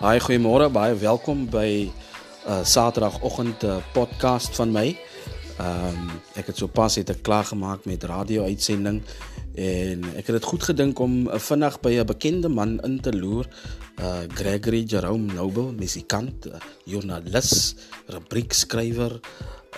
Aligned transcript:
Haai, 0.00 0.16
goeiemôre, 0.16 0.70
baie 0.72 0.94
welkom 0.96 1.42
by 1.52 1.84
uh 2.48 2.62
Saterdagoggend 2.64 3.66
uh, 3.68 3.74
podcast 3.92 4.56
van 4.56 4.72
my. 4.72 4.94
Ehm 5.60 5.98
um, 5.98 6.06
ek 6.40 6.48
het 6.48 6.62
sopas 6.62 6.96
het 6.96 7.12
ek 7.12 7.20
klaar 7.20 7.44
gemaak 7.44 7.84
met 7.84 8.06
radio 8.08 8.46
uitsending 8.48 9.02
en 9.60 10.08
ek 10.16 10.30
het 10.30 10.38
dit 10.38 10.48
goed 10.48 10.64
gedink 10.70 11.04
om 11.04 11.28
uh, 11.28 11.36
vinnig 11.36 11.76
by 11.84 11.92
'n 12.00 12.08
bekende 12.08 12.48
man 12.48 12.78
in 12.80 12.96
te 13.04 13.12
loer, 13.12 13.44
uh 14.00 14.24
Gregory 14.32 14.86
Jerome 14.88 15.34
Noble, 15.36 15.76
musikant, 15.76 16.48
uh, 16.48 16.56
joernalis, 16.88 17.76
rubriekskrywer, 18.08 19.20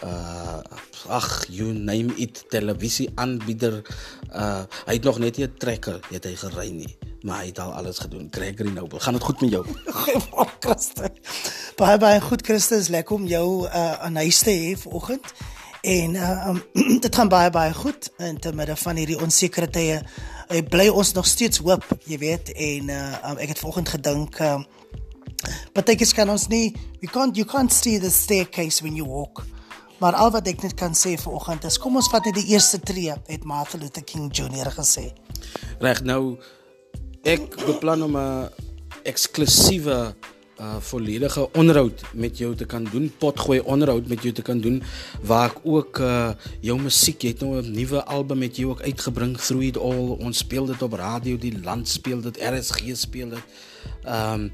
uh 0.07 0.63
ag, 1.11 1.51
you 1.51 1.75
name 1.75 2.15
it, 2.15 2.45
televisie 2.47 3.11
aanbieder. 3.15 3.83
Uh 4.31 4.71
hy 4.87 5.03
het 5.03 5.05
nog 5.05 5.19
net 5.19 5.37
nie 5.37 5.51
'n 5.51 5.59
trekker, 5.59 5.99
het 6.15 6.31
hy 6.31 6.37
gery 6.39 6.71
nie 6.71 7.12
maar 7.23 7.43
hy 7.43 7.47
het 7.53 7.59
al 7.63 7.73
alles 7.73 7.99
gedoen. 7.99 8.29
Gregory 8.31 8.71
Noble, 8.75 9.01
gaan 9.01 9.17
dit 9.19 9.23
goed 9.23 9.41
met 9.41 9.51
jou? 9.51 9.65
Goeiemôre 9.87 10.59
Christus. 10.65 11.33
Baie 11.77 11.99
baie 11.99 12.21
goed 12.21 12.45
Christus, 12.47 12.89
lekker 12.89 13.17
om 13.17 13.27
jou 13.27 13.47
uh, 13.67 13.93
aan 13.93 14.17
huis 14.17 14.39
te 14.43 14.51
hê 14.51 14.75
vanoggend. 14.79 15.33
En 15.83 16.15
uh, 16.15 16.49
um, 16.49 16.63
dit 17.05 17.15
gaan 17.15 17.29
baie 17.29 17.51
baie 17.51 17.75
goed 17.75 18.11
in 18.19 18.39
te 18.39 18.53
midde 18.55 18.77
van 18.77 18.97
hierdie 18.97 19.19
onsekerte 19.21 19.71
tye. 19.79 19.99
Ek 20.53 20.69
bly 20.71 20.89
ons 20.93 21.15
nog 21.17 21.27
steeds 21.27 21.63
hoop, 21.65 21.87
jy 22.07 22.19
weet, 22.23 22.53
en 22.53 22.95
uh, 22.95 23.03
um, 23.31 23.43
ek 23.43 23.55
het 23.55 23.63
vanoggend 23.65 23.95
gedink 23.97 24.41
uh, 24.43 24.61
Partykies 25.75 26.13
kan 26.15 26.31
ons 26.31 26.47
nie 26.53 26.71
we 27.01 27.09
can't 27.11 27.37
you 27.37 27.47
can't 27.49 27.73
see 27.73 27.99
the 27.99 28.11
staircase 28.11 28.83
when 28.83 28.95
you 28.95 29.07
walk. 29.09 29.45
Maar 29.99 30.15
al 30.19 30.31
wat 30.35 30.49
ek 30.51 30.63
net 30.63 30.75
kan 30.79 30.95
sê 30.99 31.15
vanoggend 31.19 31.67
is 31.67 31.79
kom 31.83 31.99
ons 31.99 32.11
vat 32.11 32.27
net 32.27 32.39
die 32.39 32.55
eerste 32.55 32.81
tree, 32.83 33.15
het 33.15 33.47
Martin 33.47 33.83
Luther 33.83 34.05
King 34.07 34.31
Jr 34.35 34.71
gesê. 34.75 35.11
Reg 35.83 36.03
nou 36.07 36.39
ek 37.23 37.57
beplan 37.67 38.03
om 38.03 38.17
'n 38.17 38.49
eksklusiewe 39.05 40.15
uh 40.61 40.77
volledige 40.79 41.49
onderhoud 41.53 42.03
met 42.15 42.39
jou 42.39 42.55
te 42.55 42.65
kan 42.65 42.85
doen, 42.85 43.13
potgooi 43.19 43.61
onderhoud 43.61 44.07
met 44.07 44.23
jou 44.23 44.33
te 44.33 44.43
kan 44.43 44.61
doen 44.61 44.83
waar 45.23 45.51
ek 45.51 45.59
ook 45.63 45.99
uh 45.99 46.31
jou 46.61 46.79
musiek, 46.81 47.23
jy 47.23 47.29
het 47.29 47.41
nou 47.41 47.63
'n 47.63 47.73
nuwe 47.73 48.05
album 48.05 48.39
met 48.39 48.57
jou 48.57 48.71
ook 48.71 48.83
uitgebring, 48.83 49.39
Through 49.39 49.65
It 49.65 49.77
All. 49.77 50.17
Ons 50.19 50.39
speel 50.39 50.67
dit 50.67 50.83
op 50.83 50.93
radio, 50.93 51.39
die 51.39 51.63
land 51.63 51.89
speel 51.89 52.21
dit, 52.21 52.39
RSG 52.39 52.95
speel 52.95 53.29
dit. 53.29 53.45
Um 54.07 54.53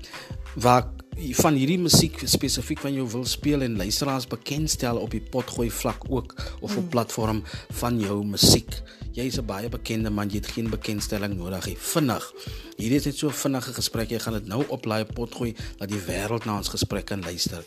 waar 0.54 0.88
van 1.18 1.54
hierdie 1.54 1.78
musiek 1.78 2.22
spesifiek 2.24 2.78
van 2.78 2.94
jou 2.94 3.08
wil 3.10 3.24
speel 3.24 3.62
en 3.62 3.76
luisteraars 3.76 4.26
bekendstel 4.26 4.96
op 4.96 5.10
die 5.10 5.20
potgooi 5.20 5.70
vlak 5.70 6.04
ook 6.08 6.34
of 6.60 6.76
op 6.76 6.90
platform 6.90 7.42
van 7.80 8.00
jou 8.00 8.24
musiek 8.24 8.82
jy 9.18 9.26
is 9.26 9.38
'n 9.38 9.46
baie 9.46 9.68
bekende 9.68 10.10
man, 10.10 10.30
jy 10.30 10.38
het 10.38 10.52
geen 10.54 10.70
bekendstelling 10.70 11.34
nodig 11.36 11.66
nie. 11.66 11.76
Vinnig. 11.76 12.32
Hierdie 12.76 12.98
is 12.98 13.04
net 13.04 13.16
so 13.16 13.28
'n 13.28 13.32
vinnige 13.32 13.72
gesprek. 13.74 14.10
Jy 14.10 14.18
gaan 14.18 14.32
dit 14.34 14.46
nou 14.46 14.64
op 14.68 14.84
laai 14.84 15.04
pot 15.04 15.34
gooi 15.34 15.54
dat 15.78 15.88
die 15.88 16.00
wêreld 16.06 16.44
na 16.44 16.56
ons 16.56 16.68
gesprek 16.68 17.06
kan 17.06 17.20
luister. 17.20 17.64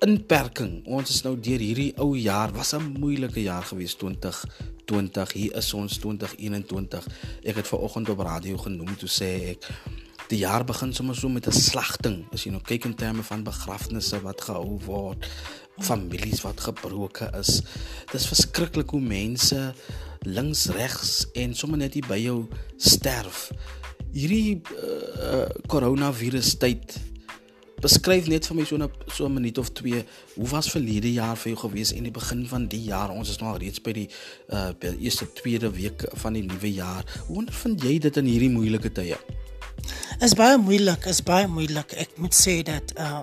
Inperking. 0.00 0.86
Ons 0.86 1.10
is 1.10 1.22
nou 1.22 1.40
deur 1.40 1.58
hierdie 1.58 1.92
ou 1.96 2.16
jaar. 2.16 2.52
Was 2.52 2.74
'n 2.74 2.96
moeilike 2.98 3.42
jaar 3.42 3.62
gewees 3.62 3.94
2020. 3.94 5.32
Hier 5.32 5.56
is 5.56 5.74
ons 5.74 5.98
2021. 5.98 7.06
Ek 7.42 7.56
het 7.56 7.66
vanoggend 7.66 8.08
op 8.08 8.18
radio 8.18 8.56
genoem 8.56 8.96
toe 8.96 9.08
sê 9.08 9.50
ek 9.50 9.66
die 10.30 10.38
jaar 10.44 10.64
begin 10.64 10.92
sommer 10.94 11.16
so 11.16 11.28
met 11.28 11.46
'n 11.46 11.52
slagting. 11.52 12.24
As 12.32 12.44
jy 12.44 12.50
nou 12.50 12.62
kyk 12.62 12.84
in 12.84 12.94
terme 12.94 13.22
van 13.22 13.42
begrafnisse 13.42 14.20
wat 14.22 14.40
gehou 14.40 14.78
word, 14.84 15.26
families 15.78 16.40
wat 16.40 16.60
gebroken 16.60 17.32
is. 17.32 17.62
Dit 18.10 18.20
is 18.20 18.26
verskriklik 18.26 18.90
hoe 18.90 19.00
mense 19.00 19.74
links 20.20 20.66
regs 20.66 21.26
en 21.32 21.54
sommer 21.54 21.78
net 21.78 21.94
hier 21.94 22.06
by 22.06 22.18
jou 22.18 22.46
sterf. 22.76 23.50
Hierdie 24.12 24.60
uh, 24.60 25.48
coronavirus 25.66 26.58
tyd 26.58 26.98
beskryf 27.80 28.28
net 28.28 28.46
vir 28.46 28.56
my 28.56 28.64
so 28.64 28.76
'n 28.76 28.90
so 29.08 29.24
'n 29.26 29.32
minuut 29.32 29.58
of 29.58 29.72
2 29.72 30.04
hoe 30.36 30.48
was 30.48 30.70
verlede 30.70 31.12
jaar 31.12 31.36
vir 31.36 31.52
jou 31.52 31.60
gewees 31.68 31.92
en 31.92 32.02
die 32.02 32.12
begin 32.12 32.46
van 32.46 32.66
die 32.68 32.84
jaar 32.84 33.10
ons 33.10 33.30
is 33.30 33.38
nou 33.40 33.52
al 33.52 33.58
reeds 33.58 33.80
by 33.80 33.92
die 33.92 34.08
uh 34.52 34.72
by 34.78 34.90
die 34.96 35.04
eerste 35.08 35.32
tweede 35.32 35.70
week 35.70 36.04
van 36.12 36.32
die 36.32 36.42
nuwe 36.42 36.72
jaar 36.72 37.04
hoe 37.26 37.44
vind 37.48 37.82
jy 37.82 37.98
dit 37.98 38.16
in 38.16 38.24
hierdie 38.26 38.50
moeilike 38.50 38.92
tye 38.92 39.16
is 40.20 40.34
baie 40.36 40.58
moeilik, 40.60 41.06
is 41.08 41.22
baie 41.24 41.48
moeilik. 41.48 41.94
Ek 41.96 42.18
moet 42.20 42.34
sê 42.36 42.60
dat 42.66 42.92
uh 43.00 43.22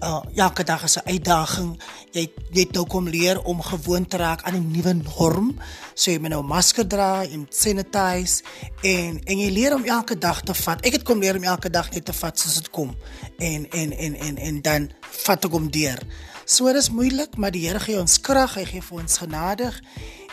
uh 0.00 0.20
elke 0.40 0.64
dag 0.64 0.82
is 0.84 0.96
'n 0.96 1.08
uitdaging. 1.08 1.80
Jy 2.12 2.32
net 2.50 2.72
nou 2.72 2.86
kom 2.86 3.08
leer 3.08 3.42
om 3.44 3.62
gewoon 3.62 4.06
te 4.06 4.16
raak 4.16 4.42
aan 4.42 4.54
'n 4.56 4.70
nuwe 4.70 4.92
norm. 4.92 5.58
So 5.94 6.10
jy 6.10 6.18
moet 6.18 6.30
nou 6.30 6.42
masker 6.42 6.86
dra 6.86 7.22
en 7.24 7.46
sanitize 7.50 8.42
en 8.82 9.20
en 9.24 9.38
jy 9.38 9.50
leer 9.50 9.74
om 9.74 9.84
elke 9.84 10.18
dag 10.18 10.40
te 10.42 10.54
vat. 10.54 10.80
Ek 10.80 10.92
het 10.92 11.02
kom 11.02 11.20
leer 11.20 11.36
om 11.36 11.44
elke 11.44 11.70
dag 11.70 11.90
net 11.90 12.04
te 12.04 12.12
vat 12.12 12.38
soos 12.38 12.54
dit 12.54 12.70
kom. 12.70 12.96
En 13.38 13.68
en 13.70 13.92
en 13.92 14.14
en 14.14 14.36
en 14.36 14.62
dan 14.62 14.90
vat 15.00 15.44
ek 15.44 15.52
hom 15.52 15.70
deur. 15.70 15.98
So 16.44 16.66
dit 16.66 16.82
is 16.82 16.90
moeilik, 16.90 17.36
maar 17.36 17.50
die 17.50 17.68
Here 17.68 17.80
gee 17.80 18.00
ons 18.00 18.20
krag, 18.20 18.54
hy 18.54 18.64
gee 18.64 18.82
vir 18.82 18.98
ons 18.98 19.18
genade. 19.18 19.72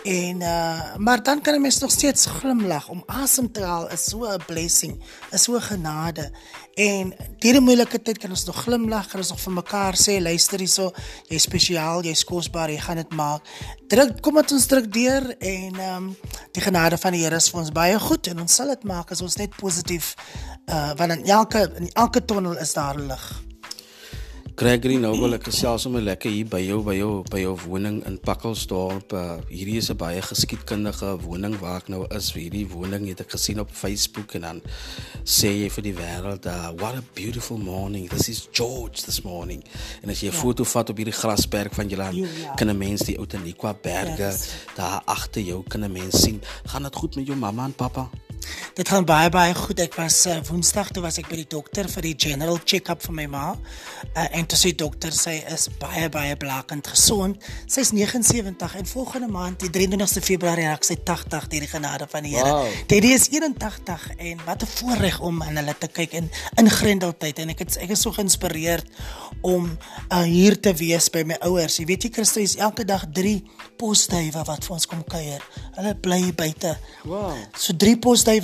En 0.08 0.42
uh 0.42 0.96
maar 0.96 1.24
dan 1.24 1.42
kan 1.42 1.54
'n 1.56 1.62
mens 1.62 1.78
nog 1.78 1.92
steeds 1.92 2.26
glimlag 2.26 2.90
om 2.90 3.04
asem 3.06 3.52
te 3.52 3.62
haal 3.62 3.92
is 3.92 4.04
so 4.04 4.24
'n 4.24 4.46
blessing, 4.46 5.04
is 5.32 5.44
so 5.44 5.60
genade. 5.60 6.32
En 6.74 7.14
hierdie 7.40 7.62
moeilike 7.62 8.02
tyd 8.02 8.18
kan 8.18 8.30
ons 8.30 8.46
nog 8.46 8.62
glimlag, 8.62 9.08
kan 9.08 9.20
ons 9.20 9.30
nog 9.30 9.40
vir 9.40 9.54
mekaar 9.54 9.96
sê 9.96 10.22
luister 10.22 10.60
hierso, 10.60 10.92
jy's 11.28 11.42
spesiaal, 11.42 12.04
jy's 12.04 12.24
kosbaar, 12.24 12.70
jy 12.70 12.80
gaan 12.80 12.96
dit 12.96 13.14
maak. 13.14 13.42
Druk 13.88 14.22
kom 14.22 14.34
met 14.34 14.52
ons 14.52 14.66
druk 14.66 14.94
deur 14.94 15.38
en 15.38 15.80
um 15.80 16.18
die 16.52 16.62
genade 16.62 16.98
van 16.98 17.12
die 17.12 17.24
Here 17.24 17.36
is 17.36 17.50
vir 17.50 17.60
ons 17.60 17.72
baie 17.72 18.00
goed 18.00 18.28
en 18.28 18.40
ons 18.40 18.56
sal 18.56 18.68
dit 18.68 18.84
maak 18.84 19.12
as 19.12 19.22
ons 19.22 19.36
net 19.36 19.56
positief 19.56 20.16
uh 20.66 20.94
want 20.96 21.12
in 21.12 21.26
elke 21.26 21.72
in 21.76 21.90
elke 21.94 22.26
tonnel 22.26 22.58
is 22.58 22.74
daar 22.74 23.00
lig. 23.00 23.47
Gregory 24.58 24.96
nou 24.98 25.12
wil 25.20 25.36
ek 25.36 25.52
gesels 25.52 25.84
sommer 25.86 26.02
lekker 26.02 26.32
hier 26.34 26.48
by 26.50 26.58
jou 26.64 26.80
by 26.82 26.96
jou 26.98 27.10
by 27.30 27.44
jou 27.44 27.52
woning 27.68 28.00
in 28.10 28.16
Pakkelsdorp. 28.18 29.14
Uh, 29.14 29.36
hierdie 29.52 29.76
is 29.78 29.92
'n 29.94 29.98
baie 30.02 30.18
geskiedkundige 30.18 31.12
woning 31.22 31.60
waar 31.62 31.78
ek 31.84 31.90
nou 31.94 32.08
is. 32.10 32.32
Hierdie 32.34 32.66
woning 32.66 33.06
het 33.06 33.22
ek 33.22 33.38
gesien 33.38 33.60
op 33.60 33.70
Facebook 33.70 34.34
en 34.34 34.42
dan 34.42 34.62
sê 35.24 35.54
jy 35.62 35.70
vir 35.70 35.84
die 35.84 35.94
wêreld, 35.94 36.48
uh, 36.48 36.72
"What 36.74 36.96
a 36.96 37.04
beautiful 37.14 37.58
morning. 37.58 38.10
This 38.10 38.30
is 38.30 38.48
George 38.52 39.06
this 39.06 39.22
morning." 39.22 39.64
En 40.02 40.10
as 40.10 40.22
jy 40.22 40.30
'n 40.30 40.34
ja. 40.34 40.40
foto 40.40 40.64
vat 40.64 40.90
op 40.90 40.98
hierdie 40.98 41.14
grasberg 41.14 41.76
van 41.76 41.88
julle, 41.88 42.10
ja. 42.16 42.54
kan 42.56 42.70
'n 42.70 42.78
mens 42.78 43.02
die 43.02 43.18
Outeniqua 43.20 43.78
berge 43.80 44.18
yes. 44.18 44.50
daar 44.76 45.04
agter 45.06 45.44
jou 45.44 45.64
kan 45.68 45.84
'n 45.84 45.92
mens 45.92 46.20
sien. 46.20 46.42
Gaan 46.66 46.84
dit 46.84 46.96
goed 46.96 47.16
met 47.16 47.28
jou 47.28 47.38
mamma 47.38 47.66
en 47.66 47.76
pappa? 47.76 48.10
Dit 48.78 48.90
gaan 48.90 49.06
baie 49.06 49.30
baie 49.34 49.54
goed. 49.58 49.80
Ek 49.80 49.96
was 49.98 50.26
uh, 50.30 50.38
Woensdag 50.50 50.92
toe 50.94 51.02
was 51.04 51.18
ek 51.18 51.30
by 51.32 51.40
die 51.42 51.50
dokter 51.50 51.90
vir 51.90 52.08
die 52.10 52.16
general 52.28 52.60
check-up 52.64 53.02
vir 53.08 53.16
my 53.18 53.26
ma. 53.32 53.46
Uh, 54.14 54.28
en 54.38 54.46
toe 54.46 54.60
sê 54.60 54.74
dokter 54.78 55.16
sy 55.16 55.40
is 55.54 55.68
baie 55.82 56.10
baie 56.14 56.36
blakend 56.40 56.88
gesond. 56.88 57.42
Sy's 57.66 57.92
79 57.96 58.76
en 58.82 58.90
volgende 58.92 59.32
maand 59.32 59.66
die 59.66 59.72
23ste 59.74 60.24
Februarie 60.26 60.68
raak 60.70 60.86
sy 60.88 61.00
80 61.02 61.50
deur 61.52 61.66
die 61.66 61.72
genade 61.72 62.08
van 62.12 62.28
die 62.28 62.36
Here. 62.36 62.54
Wow. 62.54 62.68
Dit 62.92 63.08
is 63.08 63.30
81 63.34 64.10
en 64.18 64.44
wat 64.46 64.64
'n 64.64 64.74
voorreg 64.78 65.20
om 65.20 65.42
aan 65.44 65.58
hulle 65.58 65.76
te 65.78 65.88
kyk 65.88 66.14
in 66.14 66.30
in 66.58 66.70
Grendeltyd 66.70 67.40
en 67.40 67.50
ek 67.50 67.60
het 67.60 67.78
ek 67.78 67.90
is 67.96 68.02
so 68.02 68.12
geïnspireerd 68.12 68.86
om 69.42 69.66
uh, 70.12 70.22
hier 70.22 70.60
te 70.60 70.74
wees 70.74 71.10
by 71.10 71.24
my 71.24 71.38
ouers. 71.42 71.78
Jy 71.78 71.86
weet 71.86 72.04
jy 72.04 72.12
Christus 72.12 72.56
elke 72.56 72.86
dag 72.86 73.06
3 73.14 73.42
posduwe 73.78 74.44
wat 74.48 74.66
vir 74.66 74.76
ons 74.76 74.88
kom 74.90 75.04
kuier. 75.04 75.44
Hulle 75.78 75.94
bly 75.96 76.34
buite. 76.38 76.78
Wow. 77.06 77.36
So 77.56 77.74
3 77.74 77.98
posduwe 78.04 78.37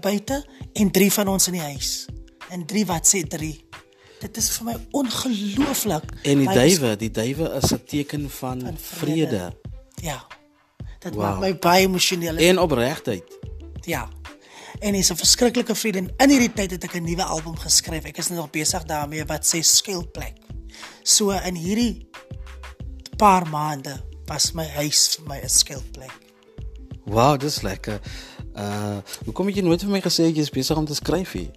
buite 0.00 0.46
en 0.72 0.90
drie 0.90 1.12
van 1.12 1.28
ons 1.28 1.46
in 1.46 1.52
die 1.52 1.62
huis. 1.62 2.06
En 2.50 2.66
drie 2.66 2.86
wat 2.86 3.06
sê 3.06 3.22
drie. 3.28 3.64
Dit 4.20 4.36
is 4.36 4.50
vir 4.50 4.64
my 4.64 4.76
ongelooflik. 4.90 6.12
En 6.22 6.38
die 6.38 6.48
duwe, 6.48 6.96
die 6.96 7.10
duwe 7.10 7.48
is 7.62 7.72
'n 7.72 7.84
teken 7.86 8.30
van, 8.30 8.60
van 8.60 8.78
vrede. 8.78 9.26
vrede. 9.26 9.56
Ja. 10.02 10.26
Dit 10.98 11.14
wow. 11.14 11.22
maak 11.22 11.40
my 11.40 11.58
baie 11.58 11.86
emosioneel 11.86 12.36
en 12.36 12.58
opregtheid. 12.58 13.38
Ja. 13.80 14.08
En 14.78 14.94
is 14.94 15.10
'n 15.10 15.16
verskriklike 15.16 15.74
vrede 15.74 15.98
en 15.98 16.12
in 16.16 16.30
hierdie 16.30 16.52
tyd 16.52 16.70
het 16.70 16.84
ek 16.84 16.94
'n 16.94 17.04
nuwe 17.04 17.24
album 17.24 17.56
geskryf. 17.56 18.04
Ek 18.04 18.18
is 18.18 18.28
nog 18.28 18.50
besig 18.50 18.84
daarmee 18.84 19.24
wat 19.24 19.54
sê 19.54 19.60
skuilplek. 19.60 20.36
So 21.02 21.30
in 21.30 21.54
hierdie 21.54 22.08
paar 23.16 23.48
maande 23.48 24.00
was 24.26 24.52
my 24.52 24.66
huis 24.68 25.16
vir 25.16 25.26
my 25.26 25.40
'n 25.42 25.48
skuilplek. 25.48 26.18
Wow, 27.04 27.40
dis 27.40 27.62
lekker. 27.62 28.00
Uh, 28.56 28.98
hoe 29.24 29.32
kom 29.32 29.48
jy 29.48 29.62
nooit 29.62 29.80
vir 29.82 29.90
my 29.90 30.00
gesê 30.00 30.26
jy 30.30 30.40
is 30.42 30.50
besig 30.50 30.76
om 30.76 30.86
te 30.86 30.94
skryf 30.94 31.32
hier? 31.32 31.50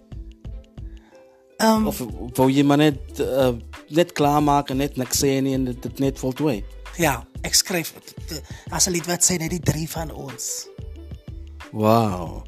Um, 1.62 1.86
of 1.86 2.00
wou 2.36 2.48
jy 2.50 2.64
maar 2.66 2.78
net 2.78 3.20
uh, 3.22 3.52
net 3.94 4.12
klaar 4.12 4.42
maak 4.42 4.70
en 4.70 4.76
net 4.82 4.96
niks 4.96 5.22
sê 5.22 5.40
nie 5.42 5.54
en 5.54 5.64
dit, 5.70 5.82
dit 5.82 5.98
net 5.98 6.18
voltooi? 6.18 6.64
Ja, 6.98 7.24
ek 7.42 7.54
skryf 7.54 7.94
as 8.70 8.86
'n 8.88 8.92
lied 8.92 9.06
wat 9.06 9.22
sê 9.22 9.38
net 9.38 9.50
die 9.50 9.62
drie 9.62 9.88
van 9.90 10.10
ons. 10.10 10.66
Wow. 11.74 12.44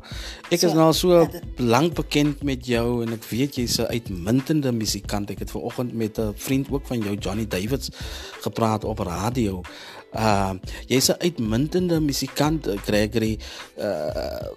Ek 0.55 0.61
So, 0.61 0.67
is 0.69 0.75
nou 0.75 0.93
so 0.95 1.21
ja, 1.21 1.25
dit- 1.27 1.43
lank 1.59 1.95
bekend 1.95 2.43
met 2.47 2.63
jou 2.67 3.03
en 3.03 3.13
ek 3.13 3.25
weet 3.25 3.57
jy's 3.59 3.79
'n 3.81 3.91
uitmuntende 3.91 4.73
musikant. 4.73 5.31
Ek 5.31 5.39
het 5.39 5.51
ver 5.51 5.61
oggend 5.63 5.93
met 5.95 6.19
'n 6.19 6.33
vriend 6.37 6.71
ook 6.71 6.87
van 6.87 6.99
jou 6.99 7.17
Johnny 7.19 7.47
Davids 7.47 7.91
gepraat 8.41 8.85
op 8.85 8.99
radio. 8.99 9.63
Uh 10.15 10.55
jy's 10.87 11.11
'n 11.11 11.19
uitmuntende 11.19 12.01
musikant, 12.01 12.67
eh, 12.67 12.79
Gregory. 12.79 13.39
Uh 13.79 14.49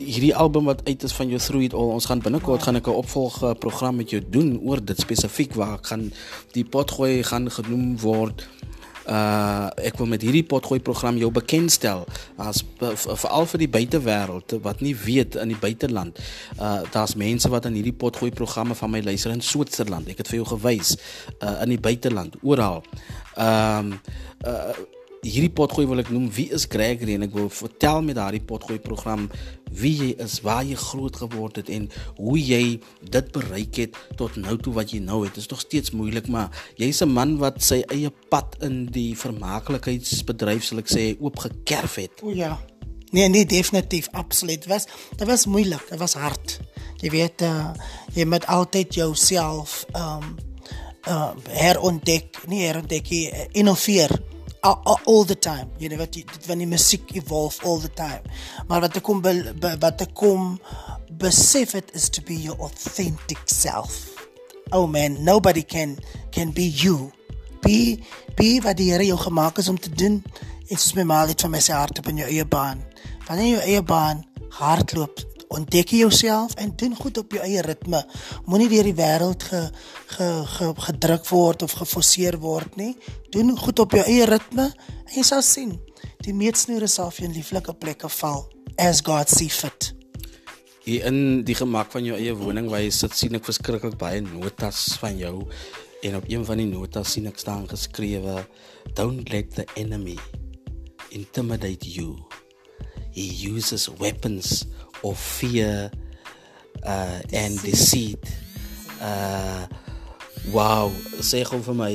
hierdie 0.00 0.34
album 0.34 0.64
wat 0.64 0.80
uit 0.88 1.02
is 1.02 1.12
van 1.12 1.28
jou 1.28 1.40
Through 1.40 1.64
It 1.64 1.74
All. 1.74 1.92
Ons 1.92 2.06
gaan 2.06 2.20
binnekort 2.20 2.62
gaan 2.62 2.76
ek 2.76 2.86
'n 2.86 2.90
opvolg 2.90 3.58
program 3.58 3.96
met 3.96 4.10
jou 4.10 4.22
doen 4.30 4.60
oor 4.64 4.84
dit 4.84 4.98
spesifiek 4.98 5.54
waar 5.54 5.74
ek 5.78 5.86
gaan 5.86 6.12
die 6.52 6.64
potgooi 6.64 7.22
gaan 7.22 7.50
genoem 7.50 7.98
word 7.98 8.48
uh 9.10 9.68
ek 9.82 9.98
wil 9.98 10.06
met 10.10 10.22
hierdie 10.22 10.44
potgooi 10.46 10.78
program 10.86 11.18
jou 11.18 11.30
bekendstel 11.34 12.04
as 12.38 12.62
veral 12.78 13.48
vir 13.52 13.64
die 13.64 13.70
buitewêreld 13.76 14.54
wat 14.62 14.84
nie 14.84 14.94
weet 14.94 15.38
in 15.40 15.50
die 15.54 15.58
buiteland. 15.60 16.18
Uh 16.58 16.80
daar's 16.94 17.16
mense 17.18 17.50
wat 17.50 17.66
aan 17.66 17.78
hierdie 17.78 17.96
potgooi 17.96 18.30
programme 18.30 18.74
van 18.78 18.94
my 18.94 19.02
luister 19.02 19.34
in 19.34 19.42
Switserland. 19.42 20.08
Ek 20.08 20.22
het 20.22 20.30
vir 20.30 20.42
jou 20.42 20.48
gewys 20.54 20.96
uh 21.40 21.58
in 21.64 21.74
die 21.74 21.82
buiteland 21.82 22.38
oral. 22.42 22.84
Ehm 23.36 23.98
uh 24.46 24.98
hierdie 25.20 25.52
potgooi 25.52 25.84
wil 25.88 26.00
ek 26.00 26.10
noem 26.12 26.30
wie 26.32 26.48
is 26.56 26.64
Gregory 26.70 27.14
en 27.18 27.26
ek 27.26 27.34
wil 27.36 27.50
vertel 27.52 28.00
met 28.06 28.16
daardie 28.16 28.40
potgooi 28.40 28.78
program 28.80 29.26
wie 29.76 29.92
jy 29.98 30.08
is, 30.24 30.38
waar 30.42 30.64
jy 30.66 30.78
groot 30.80 31.16
geword 31.22 31.60
het 31.60 31.68
en 31.70 31.86
hoe 32.16 32.38
jy 32.38 32.80
dit 33.14 33.28
bereik 33.34 33.82
het 33.84 33.98
tot 34.18 34.38
nou 34.40 34.56
toe 34.58 34.72
wat 34.74 34.94
jy 34.94 35.02
nou 35.04 35.20
het. 35.24 35.36
Dit 35.36 35.44
is 35.44 35.52
nog 35.52 35.62
steeds 35.62 35.94
moeilik, 35.94 36.26
maar 36.28 36.50
jy's 36.80 37.02
'n 37.02 37.12
man 37.12 37.36
wat 37.38 37.62
sy 37.62 37.82
eie 37.92 38.10
pad 38.30 38.56
in 38.62 38.86
die 38.86 39.14
vermaaklikheidsbedryf 39.14 40.64
sal 40.64 40.78
ek 40.78 40.88
sê 40.88 41.16
oopgekerf 41.20 41.94
het. 41.94 42.22
O 42.22 42.30
ja. 42.30 42.58
Nee, 43.12 43.28
nee, 43.28 43.46
definitief, 43.46 44.08
absoluut. 44.12 44.66
Was 44.66 44.86
dit 45.16 45.26
was 45.26 45.46
moeilik, 45.46 45.82
dit 45.90 45.98
was 45.98 46.14
hard. 46.14 46.60
Jy 47.00 47.10
weet 47.10 47.42
uh 47.42 47.72
jy 48.14 48.24
moet 48.24 48.46
altyd 48.46 48.94
jouself 48.94 49.86
um 49.94 50.36
uh 51.08 51.32
herontdek, 51.48 52.46
nie 52.46 52.64
herontdek 52.66 53.10
nie, 53.10 53.30
uh, 53.30 53.46
innoveer 53.52 54.20
all, 54.62 55.24
the 55.24 55.38
time. 55.38 55.68
Jy 55.78 55.88
weet 55.88 56.00
wat 56.00 56.16
dit 56.16 56.46
wanneer 56.46 56.68
die 56.68 56.74
musiek 56.74 57.14
evolve 57.16 57.62
all 57.64 57.80
the 57.80 57.90
time. 57.96 58.22
Maar 58.68 58.84
wat 58.86 58.98
ek 59.00 59.04
kom 59.06 59.22
be, 59.24 59.34
wat 59.80 60.04
ek 60.04 60.14
kom 60.18 60.54
besef 61.20 61.74
het 61.76 61.92
is 61.96 62.08
to 62.12 62.24
be 62.26 62.36
your 62.36 62.58
authentic 62.60 63.40
self. 63.50 64.08
Oh 64.72 64.86
man, 64.86 65.18
nobody 65.24 65.62
can 65.62 65.98
can 66.34 66.52
be 66.52 66.68
you. 66.68 67.10
Be 67.64 68.00
be 68.36 68.60
wat 68.64 68.78
die 68.80 68.90
Here 68.92 69.06
jou 69.06 69.18
gemaak 69.18 69.58
is 69.58 69.68
om 69.68 69.78
te 69.78 69.90
doen. 69.90 70.22
En 70.70 70.76
soos 70.76 70.94
my 70.94 71.04
ma 71.08 71.24
het 71.26 71.40
van 71.40 71.50
my 71.56 71.62
sê 71.64 71.74
hardop 71.74 72.08
in 72.12 72.22
jou 72.22 72.28
eie 72.30 72.46
baan. 72.46 72.84
Wanneer 73.26 73.46
jy 73.46 73.54
jou 73.56 73.64
eie 73.66 73.82
baan 73.82 74.24
hardloop, 74.60 75.22
ontdek 75.50 75.90
jouself 75.98 76.54
en 76.54 76.72
doen 76.76 76.94
goed 76.94 77.18
op 77.18 77.32
jou 77.34 77.42
eie 77.42 77.62
ritme. 77.66 78.04
Moenie 78.46 78.68
deur 78.70 78.86
die 78.86 78.94
wêreld 78.94 79.42
ge, 79.50 79.62
ge, 80.14 80.28
ge 80.46 80.68
gedruk 80.86 81.26
word 81.28 81.64
of 81.66 81.74
geforseer 81.80 82.38
word 82.38 82.76
nie. 82.78 82.92
Doen 83.34 83.56
goed 83.58 83.82
op 83.82 83.96
jou 83.98 84.04
eie 84.06 84.28
ritme 84.30 84.68
en 84.70 85.16
jy 85.16 85.24
sal 85.26 85.42
sien 85.42 85.74
die 86.22 86.34
meetsnoere 86.36 86.86
sal 86.90 87.10
vir 87.10 87.24
jou 87.24 87.30
in 87.32 87.38
lieflike 87.38 87.74
plekke 87.82 88.10
val 88.20 88.44
as 88.78 89.02
God 89.04 89.32
see 89.32 89.50
fit. 89.50 89.90
Hier 90.86 91.08
in 91.10 91.42
die 91.46 91.56
gemak 91.58 91.90
van 91.92 92.06
jou 92.06 92.16
eie 92.16 92.34
woning 92.36 92.70
waar 92.70 92.84
jy 92.84 92.92
sit, 92.94 93.16
sien 93.18 93.34
ek 93.36 93.48
verskriklik 93.48 93.98
baie 94.00 94.22
notas 94.24 94.86
van 95.02 95.18
jou 95.18 95.34
en 96.06 96.16
op 96.16 96.28
een 96.30 96.46
van 96.46 96.62
die 96.62 96.68
notas 96.70 97.16
sien 97.16 97.26
ek 97.28 97.42
staan 97.42 97.66
geskrewe 97.68 98.38
don't 98.94 99.34
let 99.34 99.50
the 99.58 99.66
enemy 99.74 100.16
intimidate 101.10 101.90
you. 101.90 102.14
He 103.12 103.26
uses 103.50 103.88
weapons 103.98 104.66
of 105.02 105.18
fear 105.18 105.90
uh 106.86 107.20
and 107.32 107.60
deceit. 107.62 108.22
Uh 109.00 109.66
wow, 110.52 110.88
sê 111.20 111.44
gou 111.44 111.60
vir 111.64 111.76
my 111.76 111.94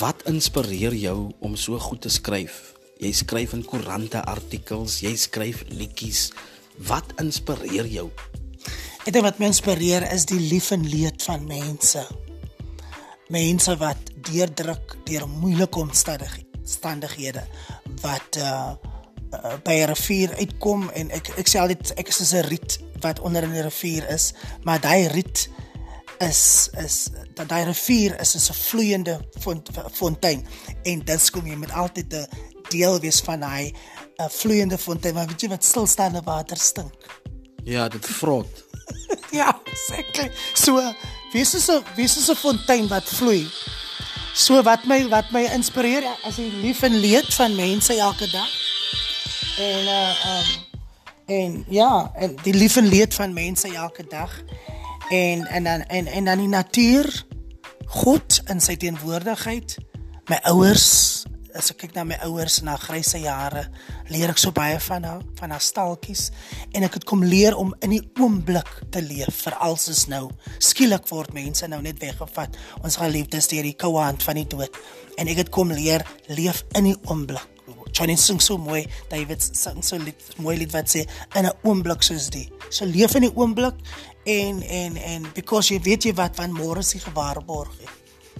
wat 0.00 0.24
inspireer 0.30 0.94
jou 0.96 1.30
om 1.44 1.56
so 1.56 1.78
goed 1.78 2.02
te 2.06 2.10
skryf? 2.12 2.74
Jy 3.02 3.12
skryf 3.12 3.52
in 3.52 3.64
koerante 3.66 4.22
artikels, 4.24 5.02
jy 5.04 5.12
skryf 5.20 5.66
liedjies. 5.68 6.30
Wat 6.88 7.12
inspireer 7.20 7.88
jou? 7.88 8.08
Ek 9.06 9.12
dink 9.14 9.26
wat 9.26 9.38
my 9.38 9.50
inspireer 9.52 10.06
is 10.10 10.24
die 10.26 10.40
lief 10.40 10.72
en 10.74 10.82
leed 10.88 11.22
van 11.28 11.44
mense. 11.46 12.02
Mense 13.30 13.76
wat 13.78 14.10
deurdruk 14.26 14.96
deur 15.06 15.26
moeilike 15.30 15.78
omstandighede 15.78 17.44
wat 18.02 18.38
uh, 18.42 18.74
uh 19.32 19.56
by 19.64 19.74
'n 19.82 19.88
rivier 19.92 20.34
uitkom 20.38 20.90
en 20.90 21.10
ek 21.10 21.28
ek 21.36 21.48
sê 21.48 21.58
altyd 21.60 21.92
ek 21.96 22.08
is 22.08 22.16
soos 22.16 22.32
'n 22.32 22.48
riet 22.48 22.78
wat 23.00 23.20
onder 23.20 23.42
in 23.42 23.52
die 23.52 23.62
rivier 23.62 24.08
is, 24.08 24.32
maar 24.62 24.80
daai 24.80 25.08
riet 25.08 25.48
is 26.18 26.70
is 26.78 27.10
dat 27.34 27.48
daai 27.48 27.64
rivier 27.64 28.20
is 28.20 28.34
is 28.34 28.50
'n 28.50 28.54
vloeiende 28.54 29.20
font, 29.40 29.68
fontein 29.92 30.46
en 30.84 31.04
dis 31.04 31.30
kom 31.30 31.46
jy 31.46 31.56
met 31.56 31.72
altyd 31.72 32.14
'n 32.14 32.26
deel 32.68 33.00
wees 33.00 33.20
van 33.20 33.40
daai 33.40 33.72
'n 34.18 34.30
vloeiende 34.30 34.78
fontein, 34.78 35.14
maar 35.14 35.26
weet 35.26 35.40
jy 35.40 35.48
wat 35.48 35.64
stilstaande 35.64 36.22
water 36.24 36.56
stink? 36.56 36.94
Ja, 37.64 37.88
dit 37.88 38.06
vrot. 38.06 38.64
Ja, 39.30 39.60
seker. 39.74 40.30
So, 40.54 40.80
wees 41.32 41.50
soos 41.50 41.68
'n 41.68 41.82
wees 41.96 42.12
soos 42.12 42.30
'n 42.30 42.34
fontein 42.34 42.88
wat 42.88 43.04
vloei. 43.04 43.46
So 44.34 44.62
wat 44.62 44.84
my 44.84 45.08
wat 45.08 45.30
my 45.30 45.42
inspireer 45.52 46.04
is 46.28 46.36
die 46.36 46.52
lief 46.62 46.82
en 46.82 46.94
leed 47.00 47.34
van 47.34 47.54
mense 47.54 47.94
elke 47.94 48.30
dag. 48.30 48.65
En 49.56 49.84
uh 49.84 50.24
um 50.36 50.64
en 51.26 51.64
ja, 51.68 52.12
en 52.14 52.36
die 52.42 52.54
lief 52.54 52.76
en 52.76 52.86
leed 52.86 53.14
van 53.14 53.32
mense 53.32 53.74
elke 53.74 54.04
dag. 54.08 54.42
En 55.08 55.46
en 55.46 55.64
dan 55.64 55.82
en 55.82 56.06
en 56.06 56.24
dan 56.24 56.38
die 56.38 56.48
natuur 56.48 57.24
God 57.86 58.42
in 58.50 58.60
sy 58.60 58.76
teenwoordigheid. 58.76 59.76
My 60.28 60.38
ouers, 60.50 61.24
as 61.54 61.70
ek 61.72 61.80
kyk 61.84 61.96
na 61.96 62.04
my 62.04 62.18
ouers 62.26 62.60
na 62.66 62.76
grysse 62.76 63.18
jare, 63.22 63.64
leer 64.12 64.34
ek 64.34 64.42
so 64.42 64.52
baie 64.52 64.76
van 64.82 65.06
haar, 65.08 65.24
van 65.40 65.54
haar 65.54 65.62
stalkies 65.64 66.28
en 66.74 66.84
ek 66.84 67.00
het 67.00 67.08
kom 67.08 67.24
leer 67.24 67.56
om 67.56 67.72
in 67.86 67.96
die 67.96 68.02
oomblik 68.20 68.68
te 68.92 69.00
leef, 69.00 69.40
veral 69.46 69.78
soos 69.80 70.04
nou. 70.12 70.26
Skielik 70.58 71.08
word 71.08 71.32
mense 71.32 71.66
nou 71.70 71.80
net 71.80 72.02
weggevat. 72.02 72.58
Ons 72.84 73.00
geliefdes 73.00 73.48
deur 73.54 73.64
die 73.64 73.78
koue 73.78 74.02
hand 74.04 74.26
van 74.26 74.42
die 74.42 74.48
dood. 74.50 74.82
En 75.16 75.32
ek 75.32 75.46
het 75.46 75.54
kom 75.54 75.72
leer 75.72 76.04
leef 76.28 76.66
in 76.76 76.92
die 76.92 76.98
oomblik. 77.06 77.55
Johnny 77.96 78.16
sing 78.20 78.40
so 78.44 78.58
mooi, 78.60 78.84
David 79.08 79.40
sing 79.40 79.80
so 79.82 79.96
lied, 79.96 80.20
mooi 80.36 80.58
lied 80.60 80.72
wat 80.76 80.92
sê 80.92 81.06
in 81.34 81.46
'n 81.46 81.52
oomblik 81.64 82.02
soos 82.02 82.28
die. 82.28 82.52
So 82.68 82.84
leef 82.84 83.14
in 83.16 83.22
die 83.22 83.34
oomblik 83.34 83.74
en 84.24 84.62
en 84.62 84.96
en 84.96 85.26
because 85.34 85.72
jy 85.72 85.80
weet 85.80 86.04
jy 86.04 86.12
wat 86.14 86.36
van 86.36 86.52
môre 86.52 86.82
se 86.82 86.98
gewaarborg 86.98 87.72
het. 87.80 87.94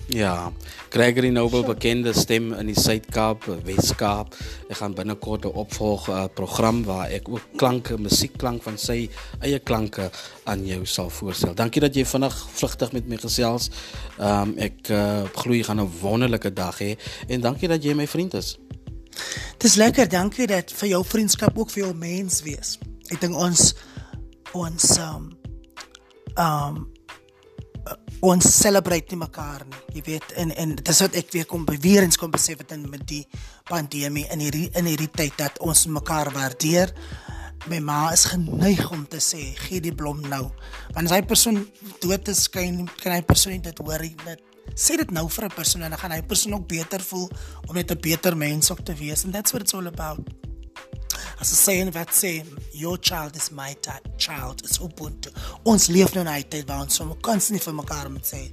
Ja, 0.08 0.52
Gregory 0.90 1.30
Noble 1.30 1.64
bekende 1.64 2.12
stem 2.14 2.52
in 2.52 2.66
die 2.66 2.78
Suid-Kaap, 2.78 3.46
Wes-Kaap. 3.64 4.36
Ek 4.70 4.76
gaan 4.76 4.94
binnekort 4.94 5.44
'n 5.44 5.56
opvolg 5.56 6.08
uh, 6.08 6.24
program 6.34 6.84
waar 6.84 7.10
ek 7.10 7.28
ook 7.28 7.42
klanke, 7.56 7.98
musiekklank 7.98 8.62
van 8.62 8.78
sy 8.78 9.08
eie 9.40 9.58
klanke 9.58 10.10
aan 10.44 10.66
jou 10.66 10.84
sal 10.86 11.10
voorstel. 11.10 11.54
Dankie 11.54 11.80
dat 11.80 11.94
jy 11.94 12.04
vinnig 12.04 12.36
vlugtig 12.52 12.92
met 12.92 13.08
my 13.08 13.16
gesels. 13.16 13.70
Ehm 14.18 14.52
um, 14.52 14.54
ek 14.58 14.90
uh, 14.90 15.24
glo 15.32 15.54
jy 15.54 15.64
gaan 15.64 15.80
'n 15.80 15.90
wonderlike 16.00 16.52
dag 16.52 16.78
hê 16.78 16.96
en 17.28 17.40
dankie 17.40 17.68
dat 17.68 17.82
jy 17.82 17.94
my 17.94 18.06
vriend 18.06 18.34
is. 18.34 18.58
Dis 19.62 19.76
lekker, 19.80 20.08
dankie 20.08 20.46
dat 20.50 20.72
vir 20.80 20.88
jou 20.94 21.02
vriendskap 21.06 21.58
ook 21.58 21.70
vir 21.72 21.86
jou 21.86 21.94
mens 21.96 22.42
wees. 22.46 22.76
Ek 23.10 23.20
dink 23.22 23.36
ons 23.38 23.72
ons 24.56 24.90
um 25.02 25.30
um 26.36 26.84
ons 28.26 28.48
celebrate 28.48 29.12
nie 29.12 29.20
mekaar 29.20 29.62
nie. 29.68 29.80
Jy 29.98 30.02
weet 30.06 30.34
en 30.40 30.52
en 30.56 30.74
dis 30.80 31.02
wat 31.04 31.16
ek 31.20 31.30
weer 31.34 31.46
kom 31.48 31.66
weer 31.68 32.02
eens 32.02 32.18
kom 32.18 32.32
besef 32.34 32.62
het 32.62 32.72
in 32.74 32.88
met 32.90 33.04
die 33.06 33.24
pandemie 33.68 34.26
in 34.32 34.42
hierdie 34.42 34.68
in 34.78 34.88
hierdie 34.88 35.12
tyd 35.12 35.36
dat 35.38 35.60
ons 35.60 35.86
mekaar 35.86 36.32
waardeer. 36.34 36.92
My 37.70 37.80
ma 37.82 38.00
is 38.14 38.26
geneig 38.30 38.84
om 38.94 39.06
te 39.10 39.20
sê 39.22 39.52
gee 39.66 39.80
die 39.82 39.94
blom 39.94 40.22
nou. 40.30 40.44
Want 40.94 41.08
as 41.08 41.14
hy 41.16 41.22
persoon 41.26 41.64
dood 42.02 42.28
is, 42.32 42.46
kan 42.48 42.86
kan 43.02 43.16
hy 43.16 43.22
persoon 43.26 43.62
dit 43.62 43.82
hoor 43.84 44.02
nie. 44.02 44.14
Dit 44.24 44.55
sê 44.74 44.96
dit 44.96 45.10
nou 45.10 45.28
vir 45.30 45.44
'n 45.44 45.54
persoon 45.54 45.82
en 45.82 45.90
dan 45.90 45.98
gaan 45.98 46.10
hy 46.10 46.22
persoon 46.22 46.54
ook 46.54 46.66
beter 46.68 47.00
voel 47.00 47.30
om 47.66 47.74
net 47.74 47.90
'n 47.90 48.00
beter 48.00 48.36
mens 48.36 48.70
ook 48.70 48.84
te 48.84 48.94
wees 48.94 49.24
and 49.24 49.32
that's 49.32 49.52
what 49.52 49.62
it's 49.62 49.74
all 49.74 49.86
about. 49.86 50.20
As 51.38 51.50
'n 51.52 51.54
saying 51.54 51.92
wat 51.92 52.10
sê 52.10 52.44
your 52.72 52.98
child 53.00 53.36
is 53.36 53.50
my 53.50 53.76
child 54.16 54.64
is 54.64 54.78
ubuntu. 54.78 55.30
Ons 55.62 55.86
leef 55.86 56.14
nou 56.14 56.26
in 56.26 56.32
'n 56.32 56.48
tyd 56.48 56.66
waar 56.66 56.80
ons 56.80 56.94
sommer 56.94 57.16
konstant 57.20 57.62
vir 57.62 57.74
mekaar 57.74 58.10
moet 58.10 58.26
sê 58.26 58.50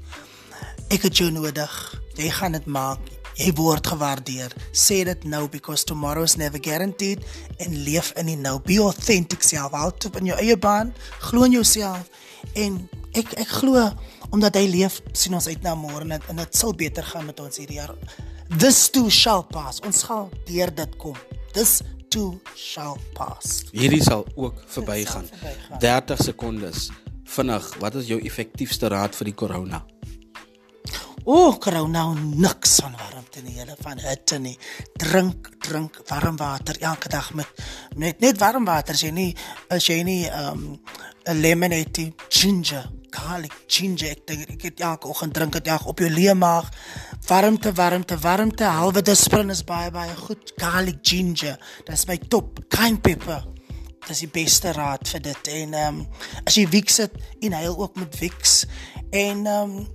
ek 0.89 1.01
het 1.07 1.17
jou 1.17 1.31
nodig. 1.31 2.01
Jy 2.15 2.29
gaan 2.29 2.51
dit 2.51 2.65
maak. 2.65 2.99
Jy 3.33 3.49
word 3.57 3.87
gewaardeer. 3.89 4.53
Sê 4.71 5.01
dit 5.07 5.23
nou 5.25 5.47
because 5.49 5.83
tomorrow 5.89 6.23
is 6.23 6.35
never 6.37 6.59
guaranteed 6.61 7.23
en 7.57 7.77
leef 7.83 8.11
in 8.21 8.29
die 8.29 8.37
nou. 8.37 8.59
Be 8.61 8.77
authentic 8.77 9.41
self. 9.43 9.73
Hou 9.73 9.89
toe 9.97 10.11
in 10.19 10.29
jou 10.29 10.37
eie 10.37 10.57
baan. 10.57 10.93
Glo 11.19 11.47
in 11.49 11.57
jouself 11.57 12.11
en 12.59 12.77
ek 13.17 13.33
ek 13.41 13.55
glo 13.61 13.87
omdat 14.33 14.55
hy 14.57 14.65
leef 14.67 14.99
sien 15.13 15.33
ons 15.37 15.47
uit 15.47 15.61
na 15.63 15.75
môre 15.77 16.01
en 16.07 16.15
dit- 16.17 16.29
en 16.29 16.35
dit 16.41 16.55
sal 16.57 16.73
beter 16.73 17.03
gaan 17.05 17.25
met 17.29 17.39
ons 17.39 17.57
hierdie 17.57 17.77
jaar. 17.77 17.93
This 18.57 18.89
too 18.89 19.09
shall 19.09 19.43
pass. 19.43 19.79
Ons 19.85 20.03
gaan 20.03 20.29
deur 20.49 20.73
dit 20.75 20.97
kom. 20.97 21.15
This 21.53 21.81
too 22.09 22.39
shall 22.55 22.97
pass. 23.13 23.63
Hierdie 23.71 24.01
sal 24.03 24.25
ook 24.35 24.63
verbygaan. 24.67 25.25
verbygaan. 25.29 25.79
30 25.79 26.19
sekondes. 26.23 26.89
Vinnig, 27.23 27.75
wat 27.79 27.95
is 27.95 28.07
jou 28.07 28.19
effektiefste 28.21 28.87
raad 28.87 29.15
vir 29.15 29.25
die 29.25 29.33
corona? 29.33 29.85
O, 31.23 31.53
kry 31.55 31.79
nou 31.87 32.09
niks 32.19 32.81
van 32.83 32.97
warmte 32.99 33.39
nie, 33.45 33.53
hele 33.55 33.77
van 33.79 33.99
hitte 34.03 34.35
nie. 34.43 34.57
Drink, 34.99 35.47
drink 35.63 36.01
warm 36.09 36.35
water 36.35 36.75
elke 36.83 37.07
dag 37.07 37.29
met 37.37 37.61
net 37.95 38.19
net 38.19 38.41
warm 38.41 38.67
water, 38.67 38.97
jy 38.99 39.11
nie 39.15 39.29
as 39.71 39.87
jy 39.87 40.01
nie 40.03 40.25
um 40.27 40.81
'n 41.23 41.39
lemonade, 41.39 42.11
ginger, 42.27 42.89
garlic, 43.09 43.53
ginger, 43.67 44.11
ek 44.11 44.27
dink 44.27 44.49
ek 44.49 44.61
het 44.61 44.79
elke 44.81 45.07
oggend 45.07 45.33
drink 45.33 45.53
dit 45.53 45.67
elke 45.67 45.87
op 45.87 45.99
jou 45.99 46.09
leë 46.09 46.35
maag. 46.35 46.69
Warmte, 47.27 47.71
warmte, 47.71 48.17
warmte, 48.19 48.63
halwe 48.65 49.01
disprin 49.01 49.49
is 49.49 49.63
baie 49.63 49.91
baie 49.91 50.15
goed. 50.15 50.51
Garlic, 50.57 50.99
ginger, 51.01 51.57
dis 51.85 52.05
my 52.07 52.17
top. 52.17 52.59
Cayenne 52.67 52.99
pepper. 52.99 53.47
Dis 54.07 54.19
die 54.19 54.27
beste 54.27 54.73
raad 54.73 55.07
vir 55.07 55.21
dit 55.21 55.47
en 55.47 55.73
ehm 55.73 55.99
um, 55.99 56.07
as 56.43 56.55
jy 56.55 56.67
Vicks 56.67 56.97
het, 56.97 57.13
inhale 57.39 57.77
ook 57.77 57.95
met 57.95 58.15
Vicks 58.15 58.65
en 59.11 59.45
ehm 59.47 59.77
um, 59.77 59.87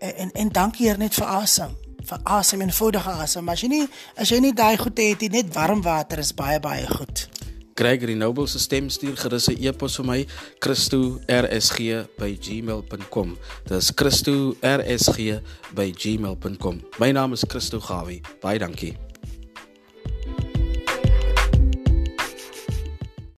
en 0.00 0.14
en, 0.16 0.30
en 0.34 0.48
dankie 0.48 0.86
hier 0.86 0.98
net 0.98 1.14
vir 1.14 1.26
asem 1.26 1.76
vir 2.08 2.18
asem 2.24 2.60
en 2.60 2.68
eenvoudige 2.68 3.10
asem 3.10 3.44
maar 3.44 3.54
as 3.54 3.62
jy 3.62 3.68
nie 3.68 3.88
as 4.16 4.30
jy 4.30 4.40
nie 4.40 4.54
daai 4.54 4.76
goed 4.76 4.98
het 4.98 5.20
nie 5.20 5.28
net 5.40 5.54
warm 5.54 5.82
water 5.82 6.18
is 6.18 6.34
baie 6.34 6.60
baie 6.60 6.86
goed 6.86 7.28
Gregory 7.78 8.16
Noble 8.18 8.50
se 8.50 8.58
stem 8.58 8.88
stuur 8.90 9.14
gerus 9.16 9.48
'n 9.48 9.56
e-pos 9.62 9.96
vir 9.96 10.06
my 10.06 10.26
christo@rsg@gmail.com. 10.58 13.38
Dis 13.68 13.92
christo@rsg@gmail.com. 13.94 16.80
My 16.98 17.12
naam 17.12 17.32
is 17.32 17.44
Christo 17.46 17.80
Gawie. 17.80 18.20
Baie 18.40 18.58
dankie. 18.58 19.07